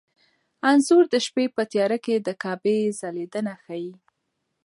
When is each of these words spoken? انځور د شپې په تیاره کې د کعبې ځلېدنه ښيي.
انځور 0.69 1.03
د 1.13 1.15
شپې 1.25 1.45
په 1.55 1.61
تیاره 1.71 1.97
کې 2.05 2.15
د 2.19 2.27
کعبې 2.43 2.77
ځلېدنه 2.99 3.53
ښيي. 3.63 3.93